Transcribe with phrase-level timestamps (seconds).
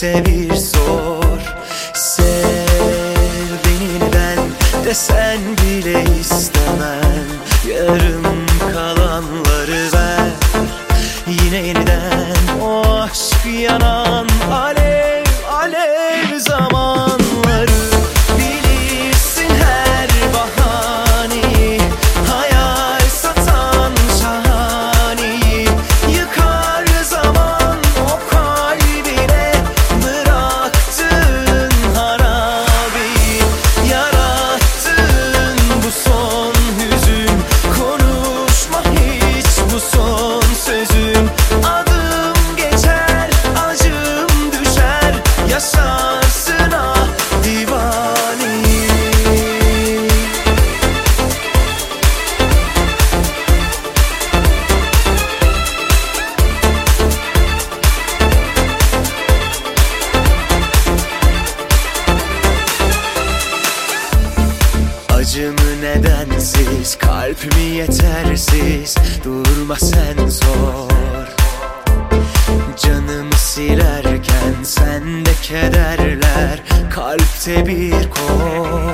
[0.00, 0.49] sevir
[77.10, 78.89] Kalpte bir kor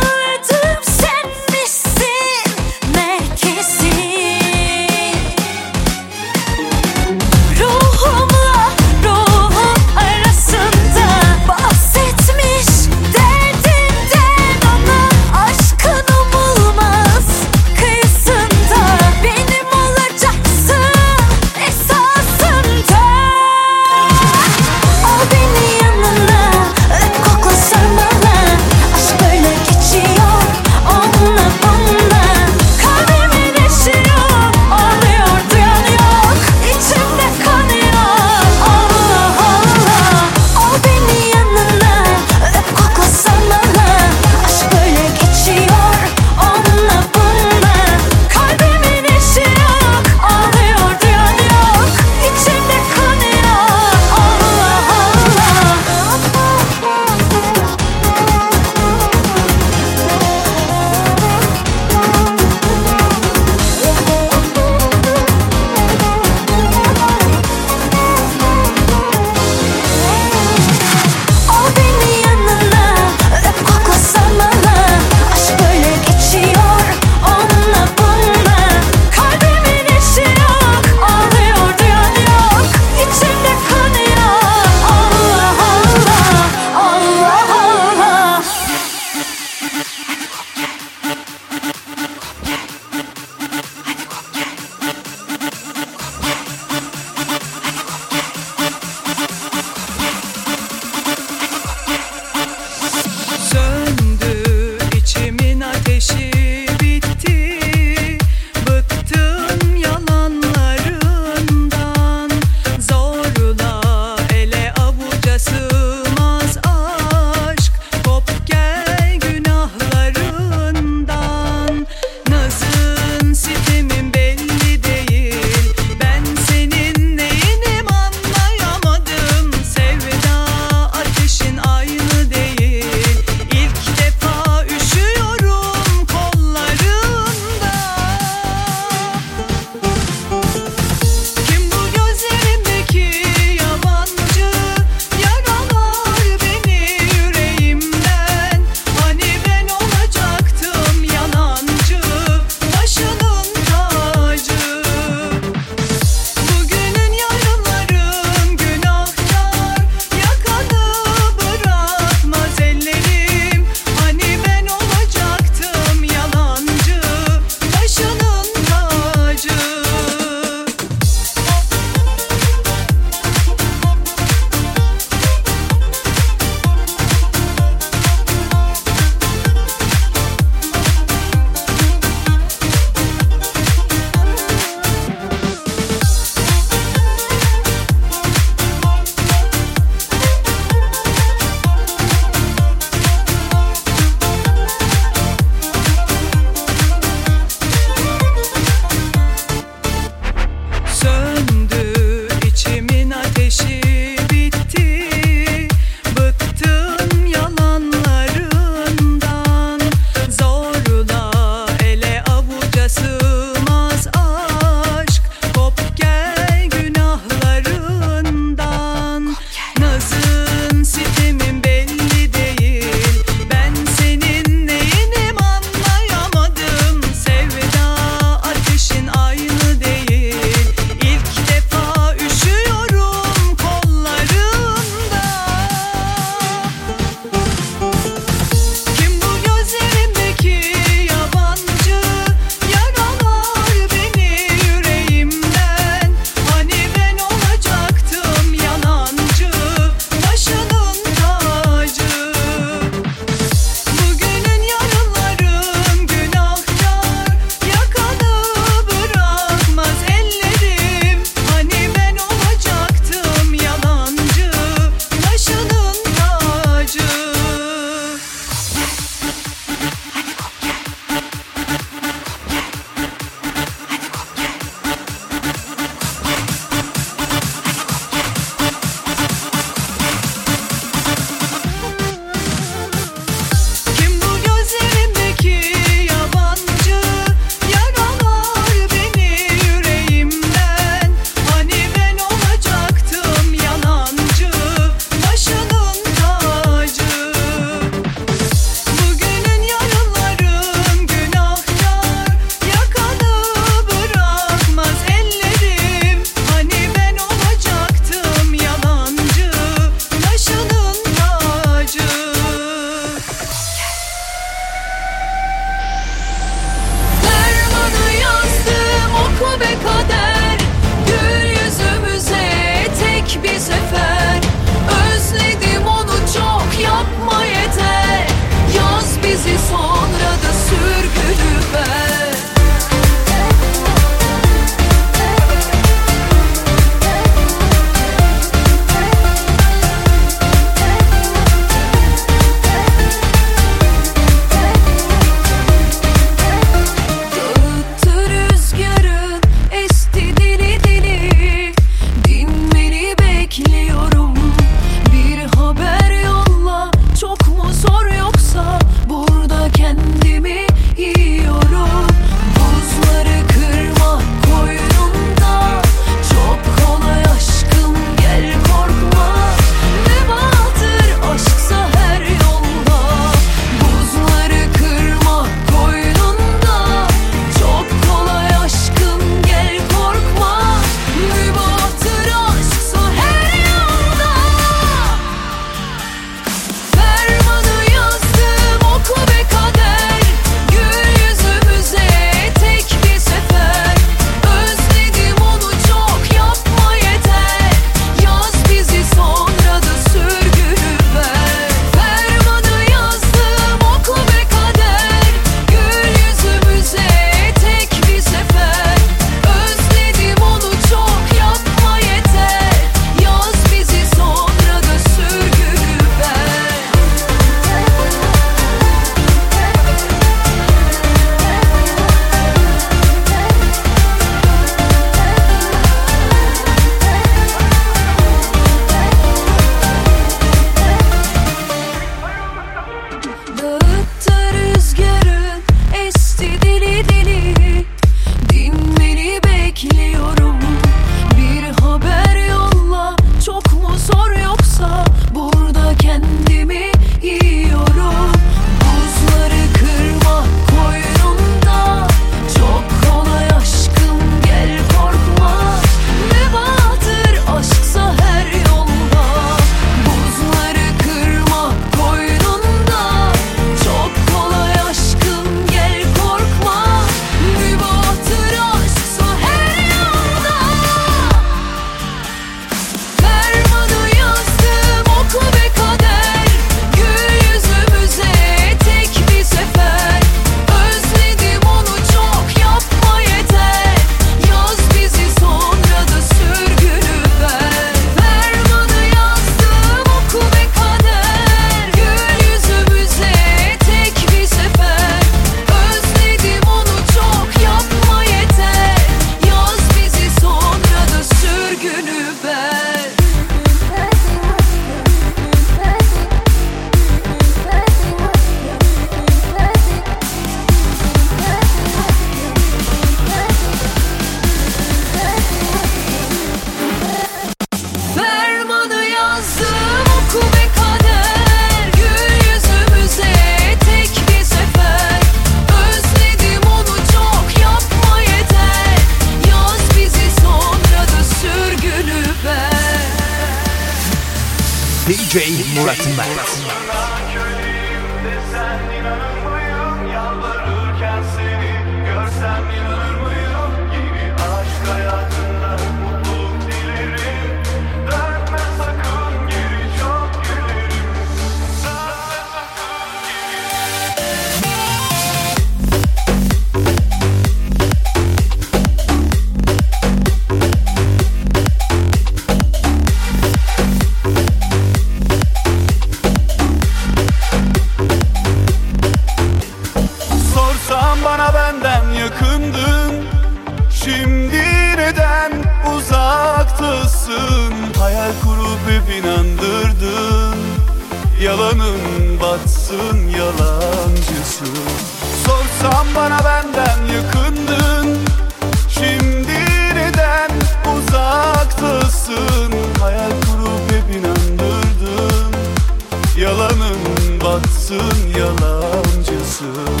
[598.40, 600.00] yalancısın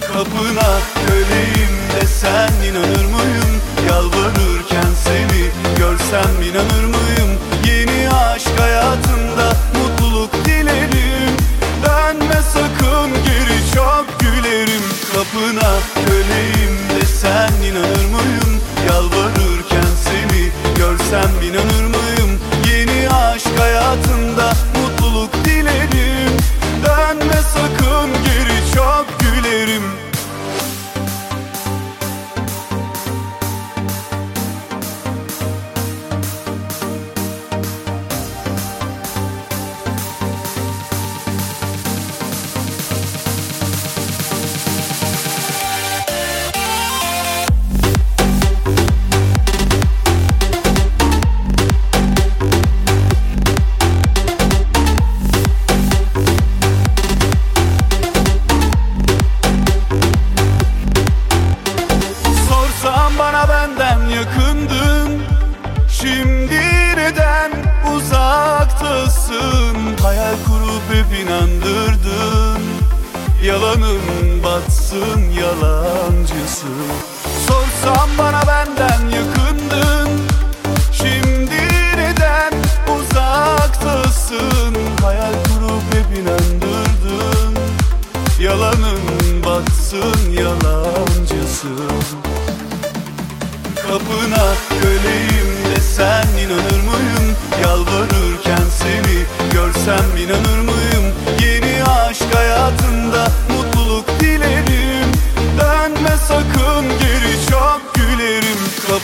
[0.00, 3.17] Kapına köleyim de sen inanır mı?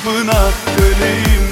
[0.05, 1.44] Pınar köleyim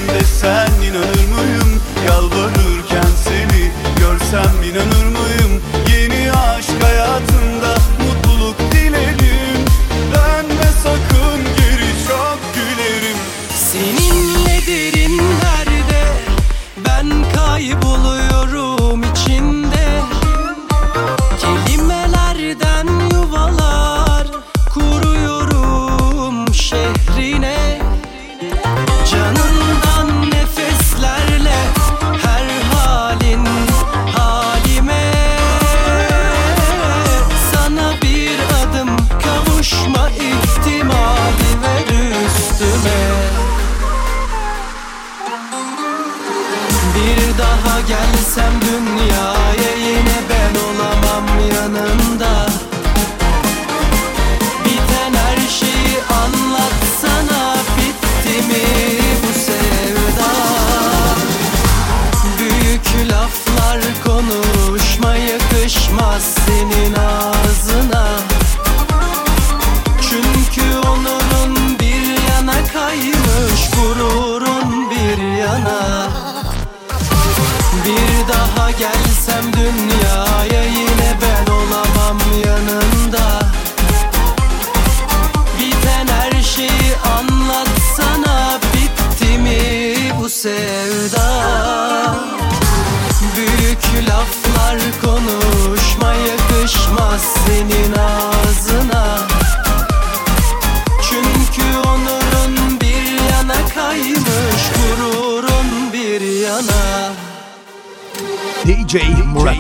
[108.93, 109.57] DJ Murat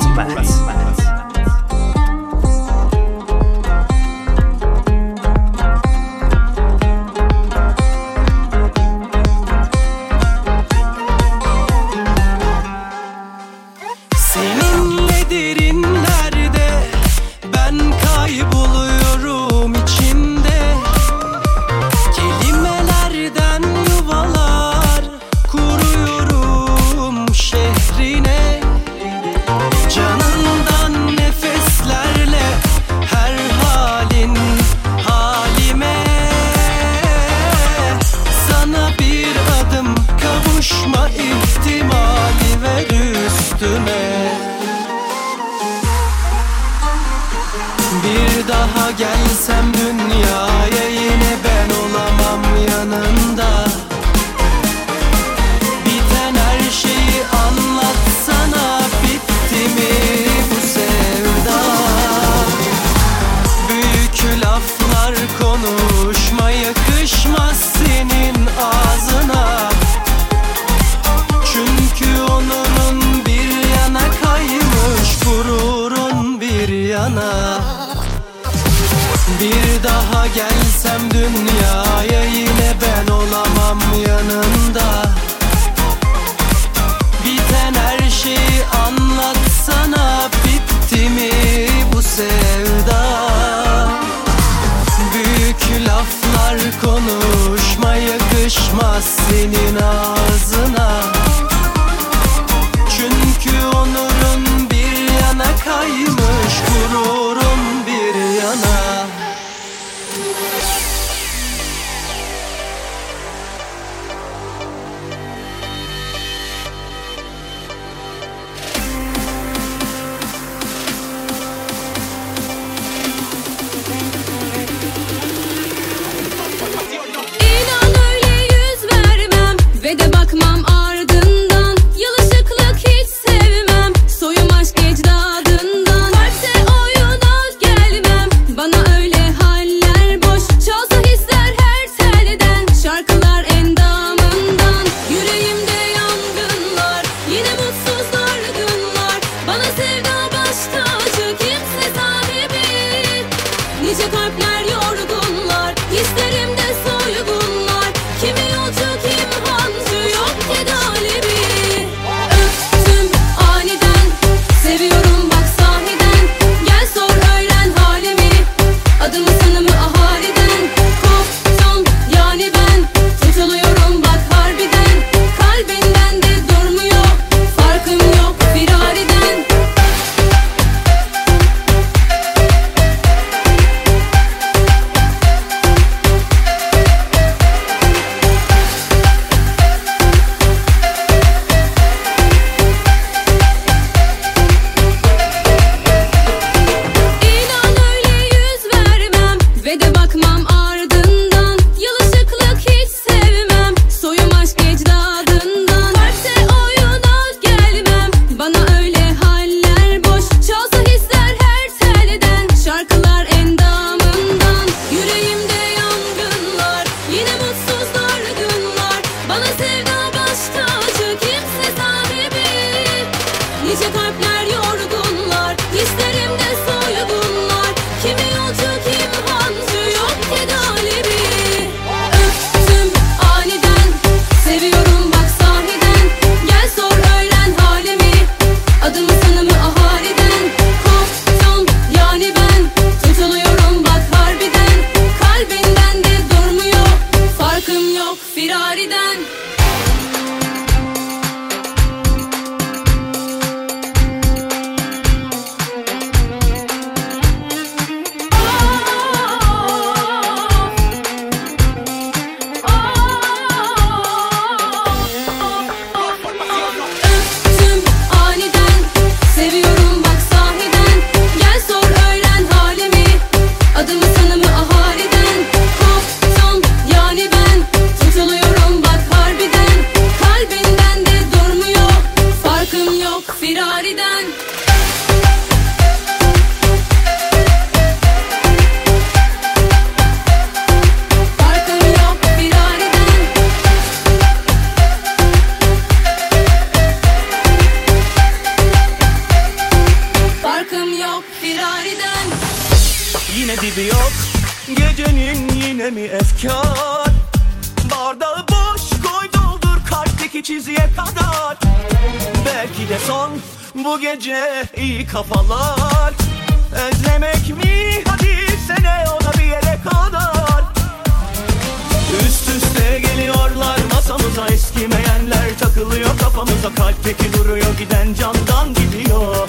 [325.03, 329.49] Bilmeyenler takılıyor kafamıza Kalpteki duruyor giden candan gidiyor.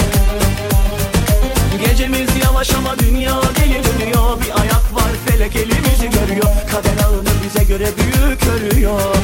[1.86, 4.42] Gecemiz yavaş ama dünya deli dönüyor.
[4.42, 6.54] Bir ayak var felek elimizi görüyor.
[6.72, 9.16] Kader ağını bize göre büyük örüyor.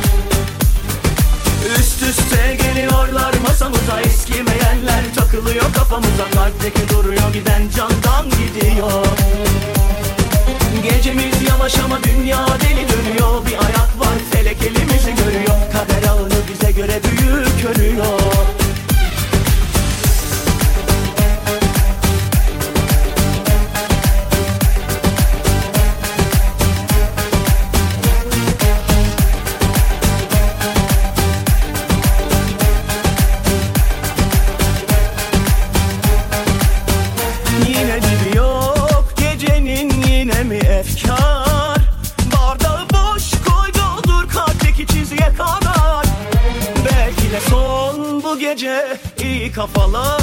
[1.80, 5.03] Üst üste geliyorlar masamıza Eskimeyenler.
[5.15, 9.05] Takılıyor kafamıza Kalpteki duruyor giden candan gidiyor.
[10.84, 13.45] Gecemiz yavaş ama dünya deli dönüyor.
[13.45, 15.55] Bir ayak var felek elimizi görüyor.
[15.73, 18.49] Kader ağını bize göre büyük örüyor.
[49.74, 50.18] Follow.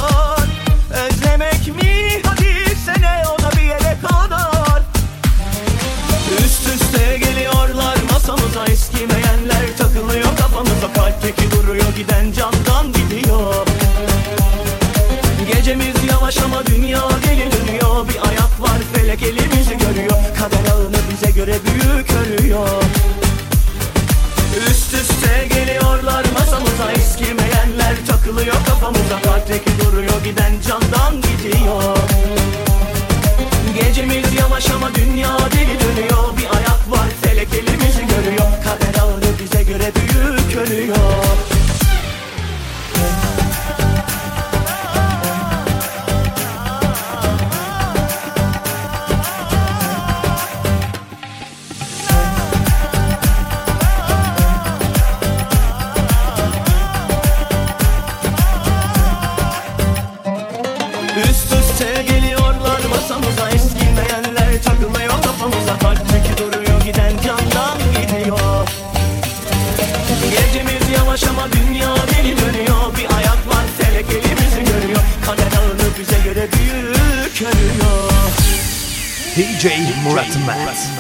[80.47, 80.96] Mass.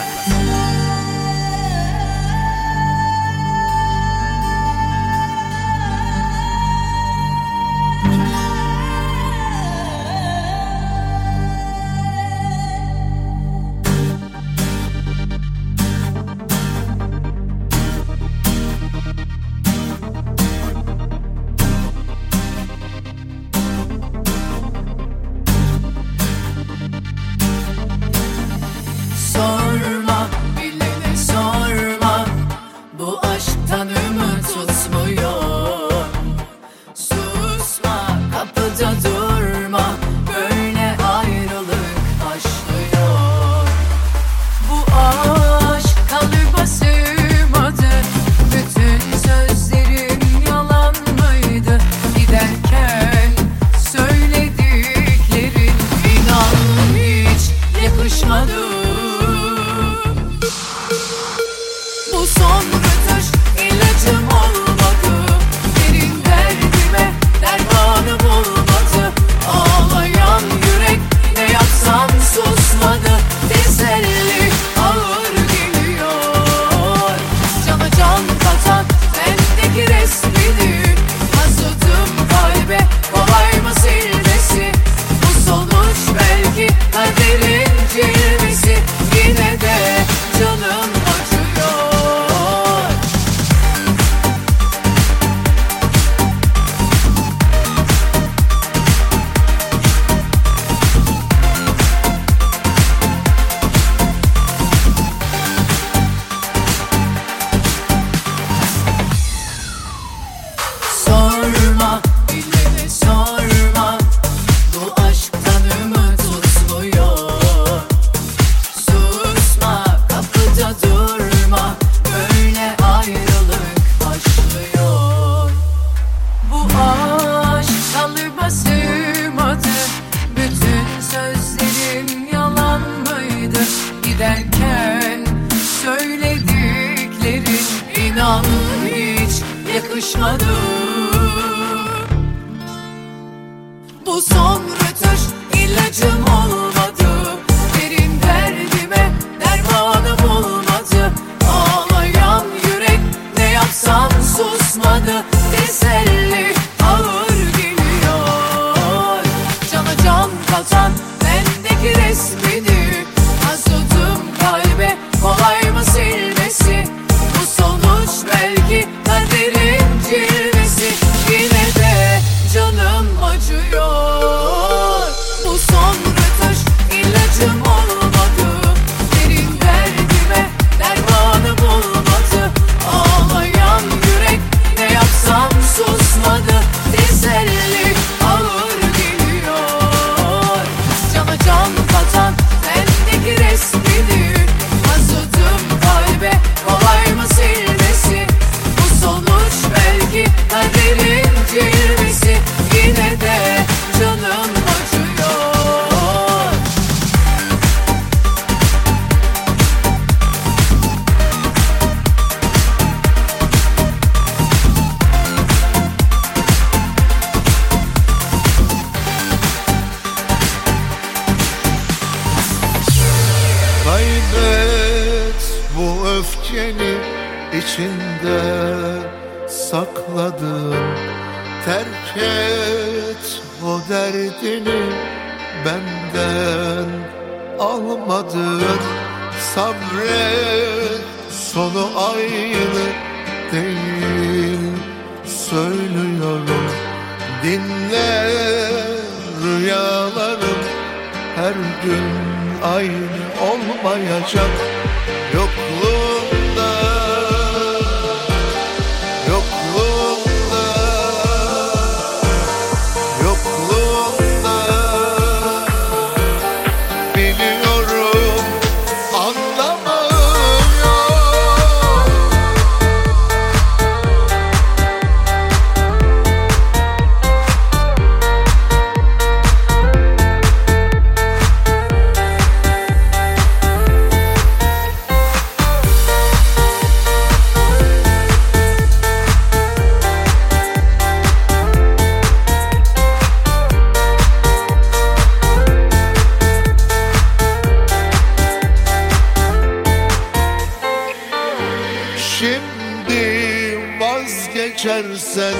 [304.86, 305.54] Vazgeçersen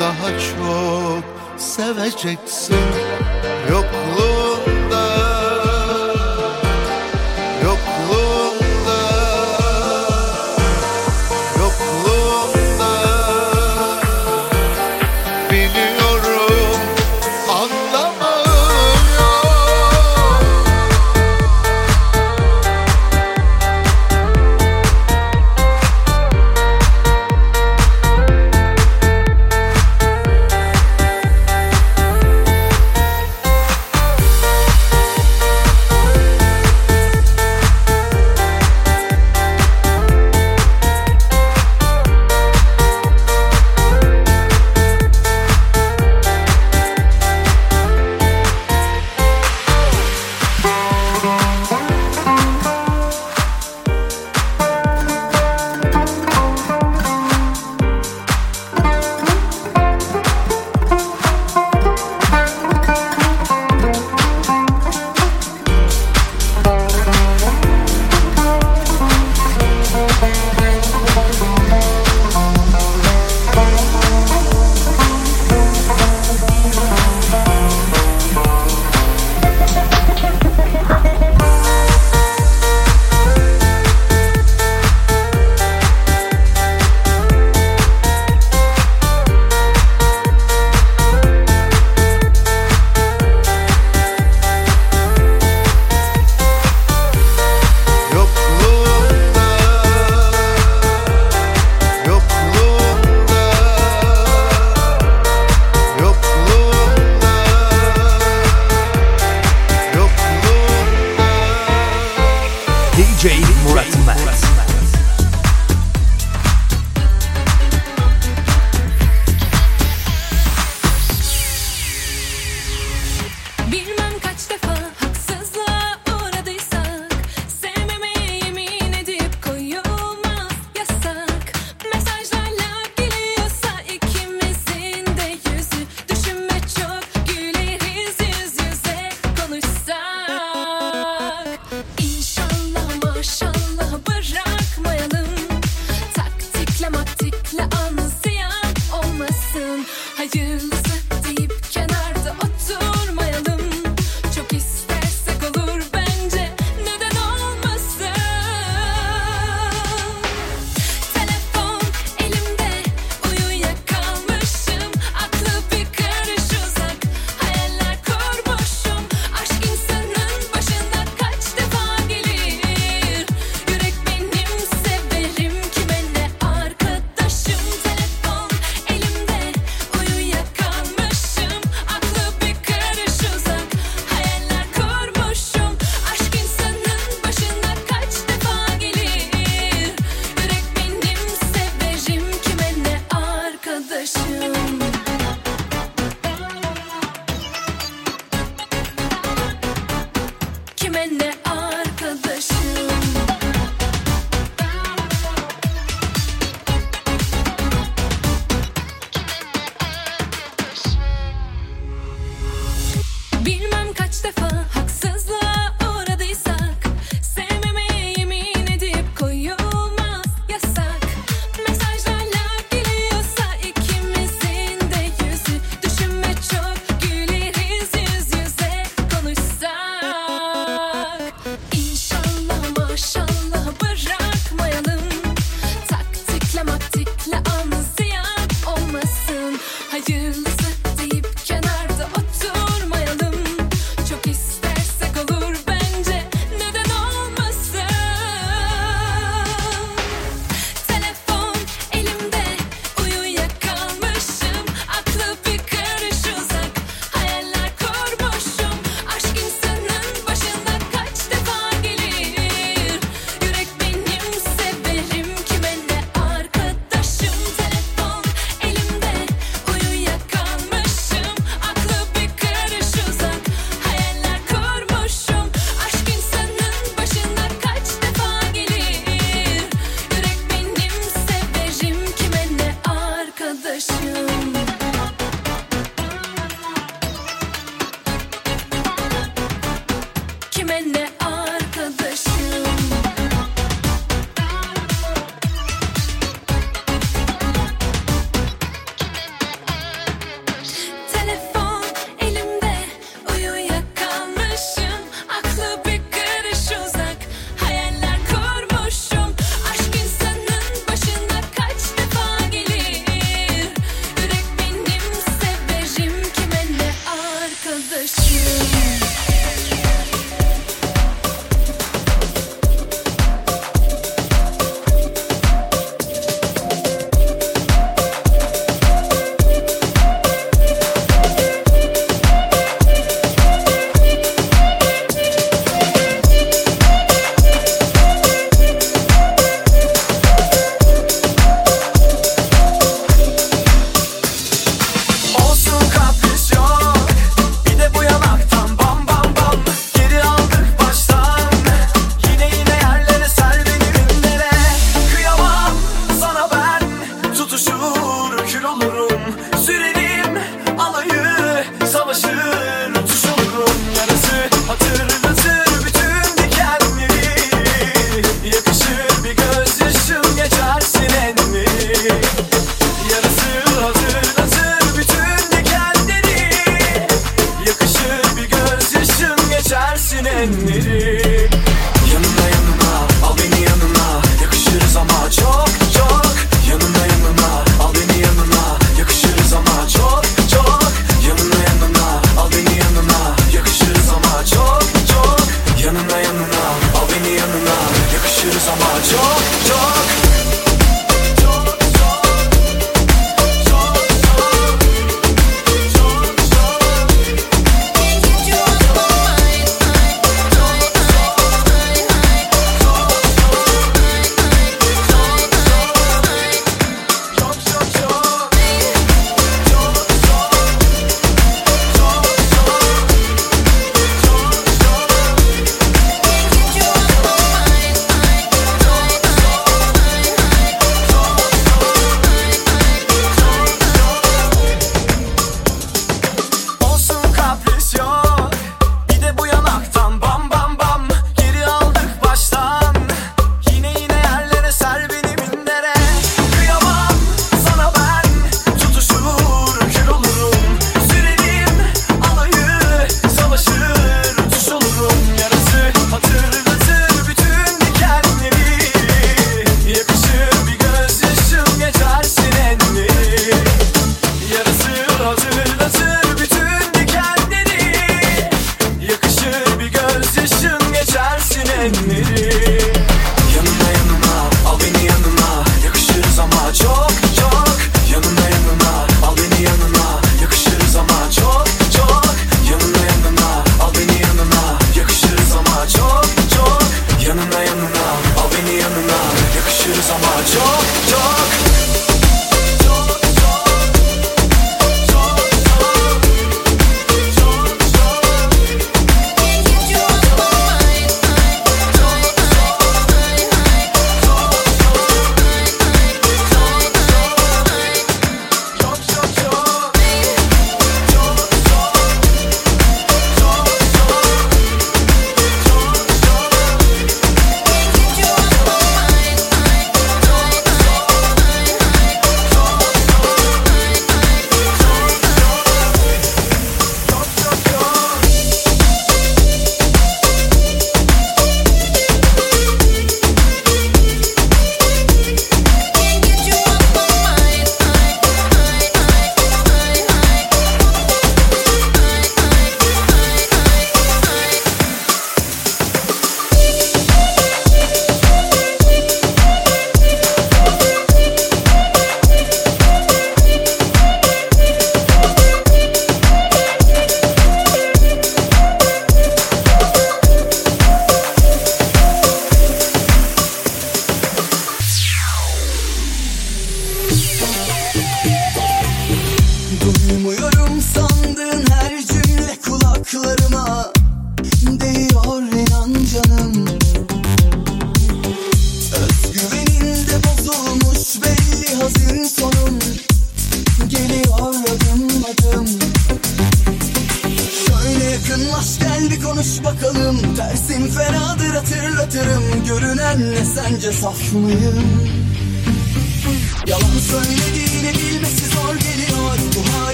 [0.00, 1.24] daha çok
[1.60, 2.76] seveceksin